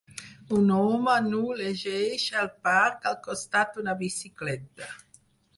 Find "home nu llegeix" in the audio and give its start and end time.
0.77-2.25